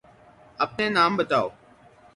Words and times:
أپنے 0.63 0.85
نام 0.89 1.11
بتاؤ۔ 1.17 1.47